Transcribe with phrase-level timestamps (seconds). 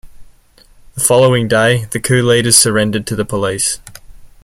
[0.95, 3.77] The following day the coup leaders surrendered to the police.